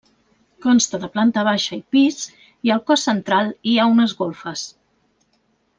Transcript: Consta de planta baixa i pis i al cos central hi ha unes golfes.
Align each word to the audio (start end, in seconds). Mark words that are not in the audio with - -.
Consta 0.65 0.99
de 1.03 1.09
planta 1.17 1.43
baixa 1.49 1.77
i 1.77 1.83
pis 1.97 2.17
i 2.69 2.73
al 2.77 2.81
cos 2.89 3.07
central 3.11 3.55
hi 3.73 3.77
ha 3.83 3.89
unes 3.95 4.17
golfes. 4.25 4.65